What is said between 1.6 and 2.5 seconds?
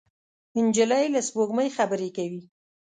خبرې کوي.